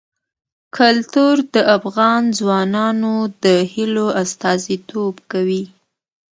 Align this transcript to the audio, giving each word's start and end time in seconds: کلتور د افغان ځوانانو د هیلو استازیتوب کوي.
کلتور 0.77 1.35
د 1.53 1.55
افغان 1.77 2.23
ځوانانو 2.39 3.15
د 3.43 3.45
هیلو 3.73 4.07
استازیتوب 4.23 5.15
کوي. 5.31 5.63